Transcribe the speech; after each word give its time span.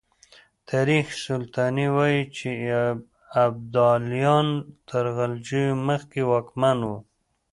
تاريخ 0.69 1.05
سلطاني 1.25 1.87
وايي 1.95 2.21
چې 2.37 2.49
ابداليان 3.45 4.47
تر 4.89 5.03
غلجيو 5.17 5.71
مخکې 5.89 6.21
واکمن 6.31 6.77
وو. 6.87 6.97